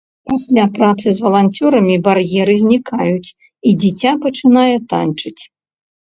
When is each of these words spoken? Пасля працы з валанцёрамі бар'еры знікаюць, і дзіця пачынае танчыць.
Пасля 0.29 0.63
працы 0.77 1.07
з 1.17 1.23
валанцёрамі 1.25 1.95
бар'еры 2.07 2.57
знікаюць, 2.63 3.29
і 3.67 3.75
дзіця 3.83 4.11
пачынае 4.27 4.67
танчыць. 4.91 5.39